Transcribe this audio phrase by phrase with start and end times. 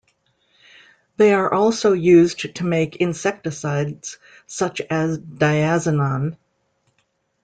[1.17, 6.37] They are also used to make insecticides such as diazinon.